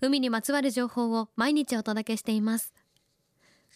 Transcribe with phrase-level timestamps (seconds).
[0.00, 2.74] 海にまつわる情報を毎日お届けしています。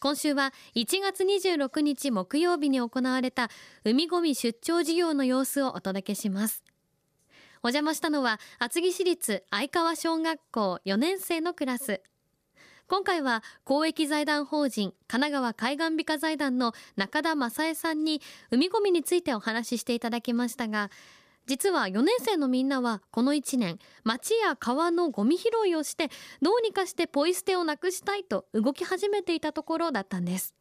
[0.00, 3.50] 今週は1月26日木曜日に行われた
[3.84, 6.64] 海ごみ出張事業の様子をお届けします。
[7.62, 12.02] お邪魔したのは厚木市立相川小学校4年生のクラス。
[12.88, 20.90] 今回は公益財団法人神奈川海岸美化財団の中田正恵さんに海ごみについてお話ししていただきましたが
[21.46, 26.08] 実は4年生のみんなはこの1年町や川のゴミ拾いをして
[26.40, 30.54] どうにかしてポイ捨てをなくしたいと動き始めていたところだったんです。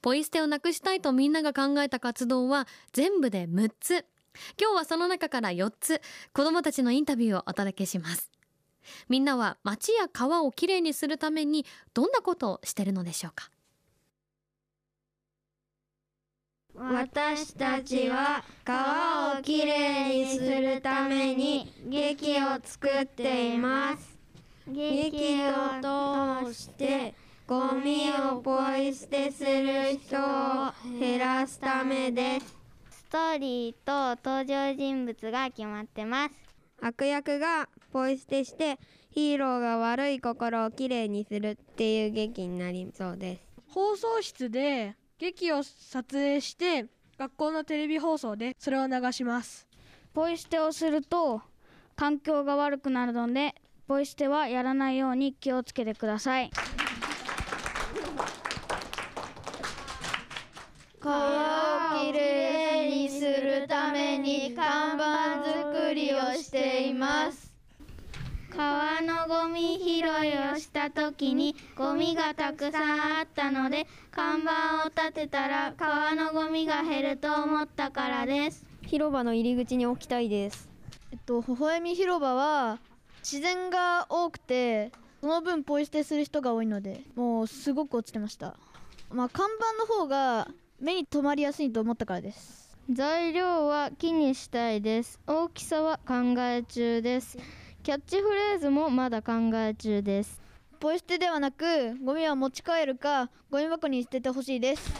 [0.00, 4.04] ポイ捨てをなくしたいとみんなが考えた活動は全部で6つ。
[4.60, 6.00] 今日はその中から4つ。
[6.32, 8.30] 子どもたちのインタビューをお届けします。
[9.08, 13.50] みんなは町や川をきれいにするためにどんなことをしてるのでしょうか？
[16.80, 24.16] 私たちは川をきれいにするために劇を作っています。
[24.68, 27.14] 劇を通して
[27.48, 32.56] ゴミをポイ捨てする人を減らすためです。
[32.90, 33.74] ストーリー
[34.14, 36.34] と登場人物が決まってます。
[36.80, 38.78] 悪役がポイ捨てして
[39.10, 43.42] ヒーローが悪い心をきれいにするっていう劇になりそうです。
[43.70, 46.86] 放送室で劇を撮影して
[47.18, 49.66] 学校のテレビ放送でそれを流します。
[50.14, 51.42] ポイ捨てをすると
[51.96, 53.54] 環境が悪くなるので
[53.86, 56.50] ポイ捨てはやらないように気をつけてください。
[69.38, 70.02] ゴミ拾い
[70.52, 78.66] をした時にゴミがたくさんあったので看板を立てたら川のゴミが減ると思ったからです。
[78.82, 80.68] 広場の入り口に置きたいです。
[81.12, 82.80] えっと微笑み広場は
[83.20, 84.90] 自然が多くて
[85.20, 88.56] その分ポイ捨てする人が多いのでもうすごく落ちてました。
[89.12, 90.48] まあ看板の方が
[90.80, 92.76] 目に留まりやすいと思ったからです。
[92.90, 95.20] 材料は木にしたいです。
[95.28, 97.38] 大きさは考え中です
[97.82, 100.40] キャッチフレーズもまだ考え中です。
[100.78, 104.90] ポイ捨てではなくゴミは持ち帰るかゴミ箱に捨ててほしいです。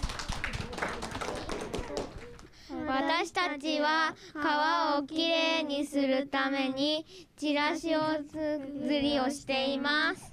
[2.86, 7.04] 私たちは川をきれいにするために
[7.36, 10.32] チラシを作りをしています。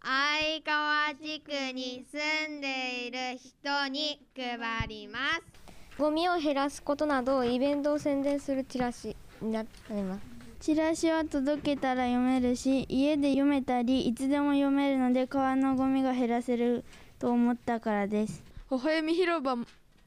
[0.00, 5.58] 相川地区に住んでいる人に配ります。
[5.98, 16.84] ゴミを減らすことなどイベントを宣伝するチラシになりますチラシは届けたら読めるし家で読めたりいつでも読めるので川のゴミが減らせる
[17.18, 18.42] と思ったからです。
[18.70, 19.56] 微笑み広場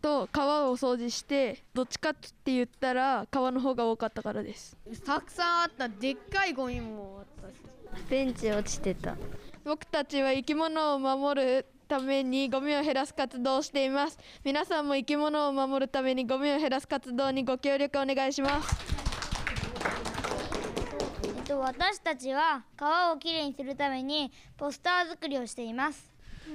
[0.02, 4.76] と川を掃除してどっちかって言ったら川の方が多かったからです。
[5.06, 7.62] たくさんあったでっかいゴミもあったし。
[8.10, 9.16] ベンチ落ちてた。
[9.64, 14.18] 僕たちは生き物を守るためにゴミを減らす活動をしています。
[14.44, 18.91] 皆さんも生き物を守るためにゴミを減らす活動にご協力お願いします
[21.52, 26.10] と私たちは川をきれいにするためにポスター作りをしています。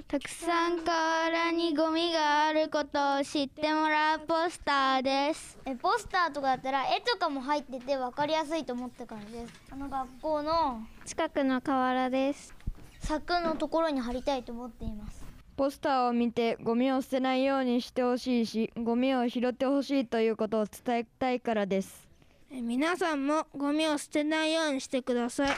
[0.08, 5.58] たくさん河原にゴミがあることを知ってもらうポスターです。
[5.66, 9.52] えポスターとかだったら絵とかも入ってて分かりやすいと思ったからです。
[9.70, 12.54] あの学校の近くの河原です。
[13.00, 15.26] 柵のところに貼りたいと思っています。
[15.56, 22.06] ポスターを見てゴミを捨てないようにしてほしいしゴミを拾ってほしいということを伝えたいからです
[22.50, 25.56] 皆さんもゴミを捨てないようにしてください。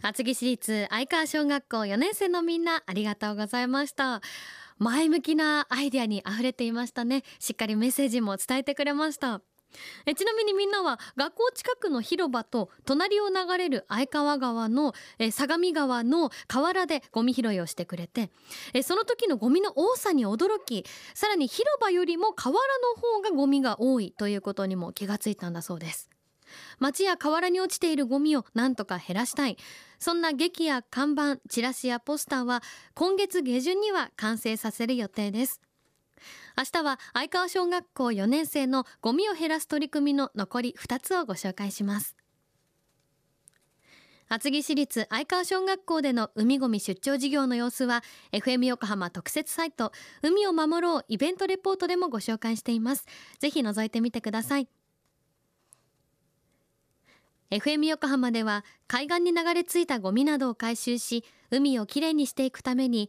[0.00, 4.22] 厚木市立相川小学校4年生のみんなありがとうございました。
[4.78, 7.24] 前向きなアイデアにあふれていましたね。
[7.38, 9.42] しっかりメッセージも伝えてくれました。
[10.06, 18.30] えちなみにみんなは学校近くの広場と隣を流れる相川川のえ相模川の河原でゴミ拾いをしてくれて
[18.74, 20.84] えその時のゴミの多さに驚き
[21.14, 26.08] さらに広場よりも河原の方がゴミが多いということにも気がついたんだそうです。
[26.78, 29.58] 町や河原に落ちているゴミをなんとか減らしたい。
[29.98, 32.62] そんな劇や看板チラシやポスターは
[32.94, 35.60] 今月下旬には完成させる予定です。
[36.56, 42.16] 明日は相川小学校4年生のゴミを減らす取り組みの残り2つをご紹介します。
[44.30, 49.90] 厚木市立相川小学校での海ごみ出張事業の様子は FM 横浜特設サイト
[50.22, 53.06] 海を守ろうイベントレポートでもご紹介しています。
[53.38, 54.68] ぜひ覗いてみてください。
[57.50, 63.08] FM 横浜では海岸に流れ着いたゴミなどを回収し海をきれいにしていくために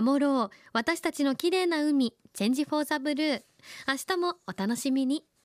[0.00, 0.50] 守ろう。
[0.72, 3.42] 私たちの綺麗な海チェンジフォーザブルー。
[3.86, 5.24] 明日もお楽しみに。